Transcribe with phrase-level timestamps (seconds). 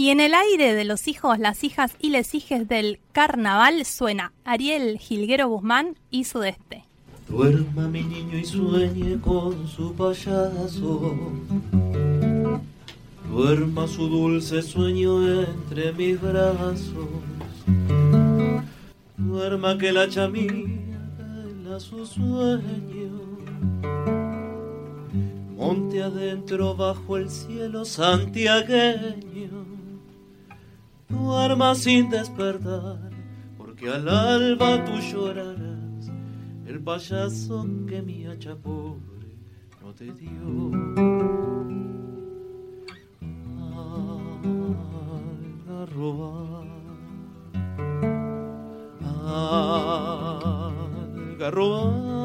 [0.00, 4.32] Y en el aire de los hijos, las hijas y les hijes del carnaval suena
[4.46, 6.84] Ariel Gilguero Guzmán y Sudeste.
[7.28, 11.18] Duerma mi niño y sueñe con su payaso.
[13.30, 17.10] Duerma su dulce sueño entre mis brazos.
[19.18, 23.20] Duerma que la chamilla su sueño.
[25.58, 29.29] Monte adentro bajo el cielo santiagueño
[31.30, 33.10] duerma sin despertar,
[33.56, 36.10] porque al alba tú llorarás.
[36.66, 39.30] El payaso que mi hacha pobre
[39.80, 40.72] no te dio.
[45.68, 46.64] Algarroba,
[51.38, 52.19] algarroba,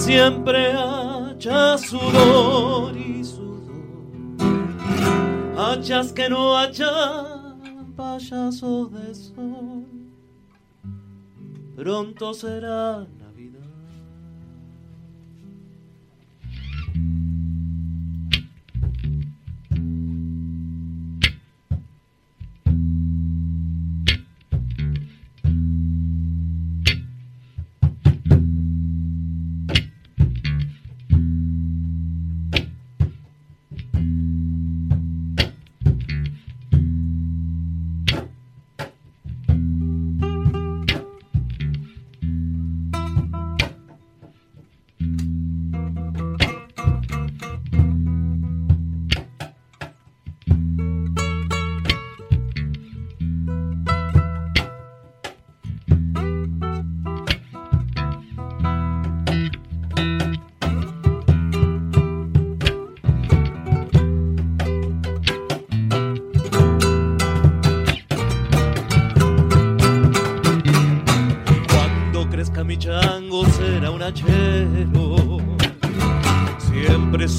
[0.00, 4.40] siempre, hacha sudor y sudor.
[5.56, 9.86] Hachas que no hachan payasos de sol.
[11.76, 13.06] Pronto será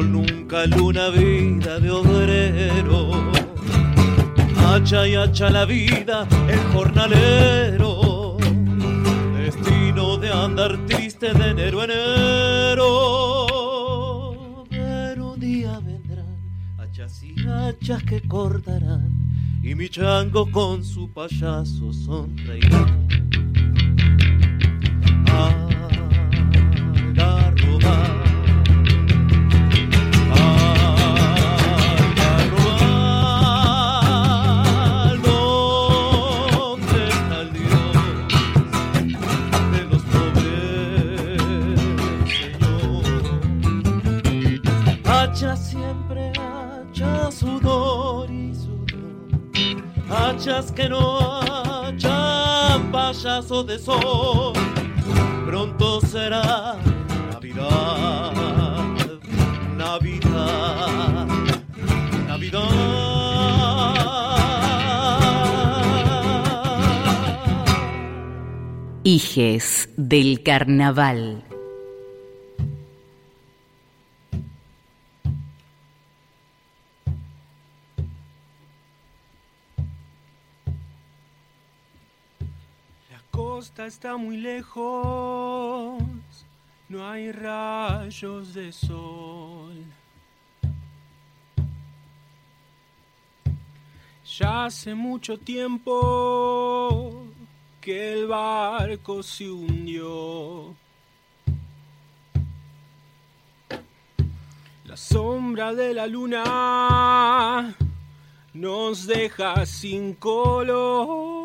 [0.00, 3.10] nunca luna, vida de obrero.
[4.56, 8.36] Hacha y hacha la vida, el jornalero.
[9.36, 13.06] Destino de andar triste de enero a enero.
[14.70, 16.38] Pero un día vendrán
[16.78, 19.10] hachas y hachas que cortarán.
[19.62, 22.86] Y mi chango con su payaso sonreirá.
[50.74, 54.54] Que no haya payaso de sol.
[55.46, 56.76] Pronto será
[57.32, 58.32] Navidad,
[59.76, 61.26] Navidad,
[62.26, 62.62] Navidad.
[69.04, 71.51] Hijes del Carnaval.
[83.70, 86.02] Está muy lejos,
[86.88, 89.84] no hay rayos de sol.
[94.38, 97.24] Ya hace mucho tiempo
[97.80, 100.74] que el barco se hundió.
[104.86, 107.76] La sombra de la luna
[108.54, 111.41] nos deja sin color.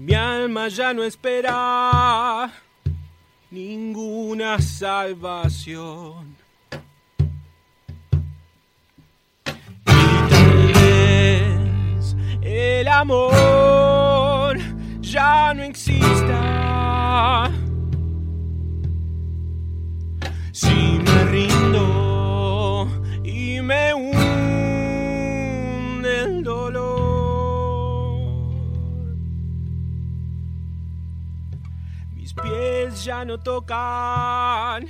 [0.00, 2.50] Mi alma ya no espera
[3.50, 6.36] ninguna salvación.
[12.40, 14.56] El amor
[15.02, 17.50] ya no exista.
[20.50, 21.24] Si me
[32.30, 34.86] Mis pies ya no tocan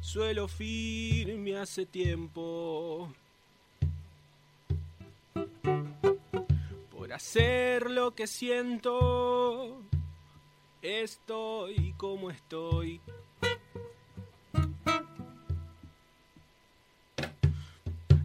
[0.00, 3.12] suelo firme hace tiempo.
[6.90, 9.82] Por hacer lo que siento,
[10.80, 12.98] estoy como estoy.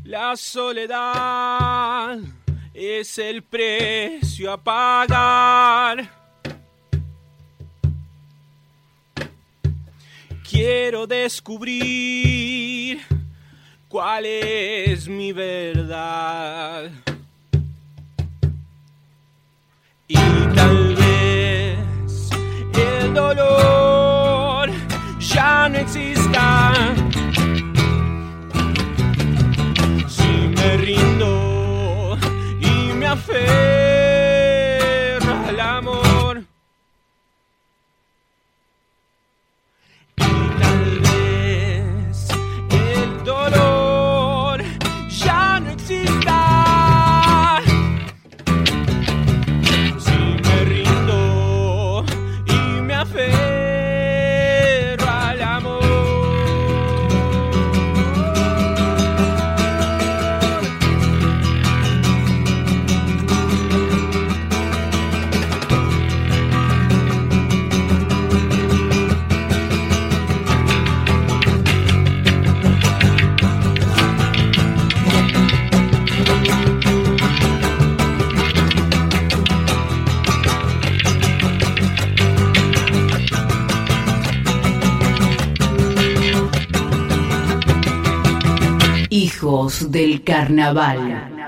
[0.06, 2.19] La soledad
[2.74, 6.19] es el precio a pagar
[10.61, 13.00] Quiero descubrir
[13.88, 16.91] cuál es mi verdad.
[89.50, 91.38] Del Carnaval.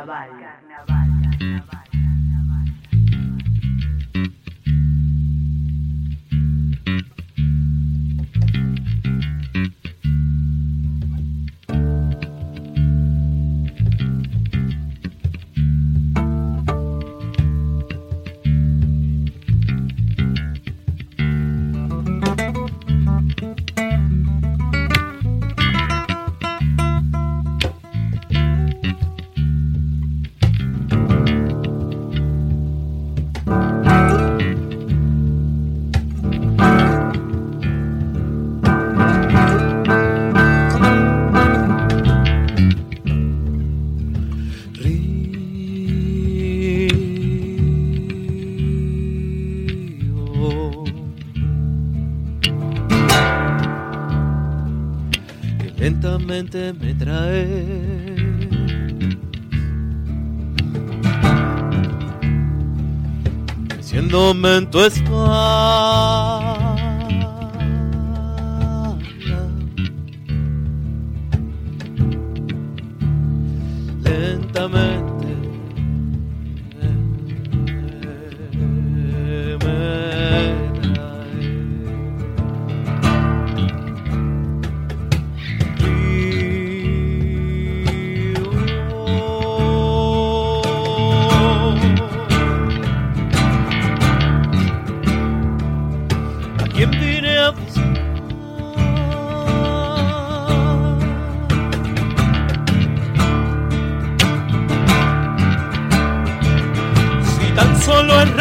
[56.32, 57.46] Lentamente me trae.
[63.76, 66.76] Meciéndome en tu espalda.
[74.04, 74.91] Lentamente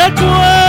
[0.01, 0.60] recuerda.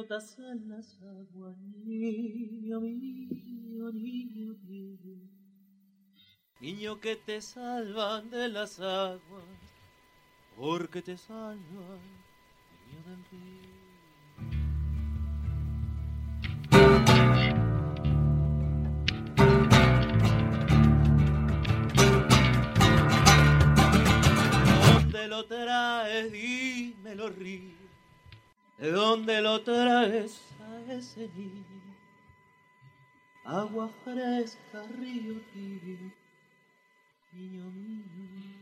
[0.00, 5.18] Flotas en las aguas, niño mío, niño mío.
[6.60, 9.44] Niño que te salvan de las aguas,
[10.56, 12.00] porque te salvan,
[12.86, 13.70] niño del río.
[24.94, 26.32] ¿Dónde lo traes?
[26.32, 27.79] Dímelo, río.
[28.80, 31.82] ¿De dónde lo traes a ese niño?
[33.44, 36.10] Agua fresca, río tibio,
[37.34, 38.59] niño mío.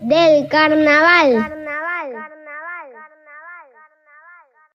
[0.00, 1.59] Del carnaval.